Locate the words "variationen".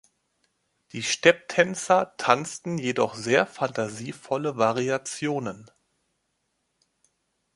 4.57-5.69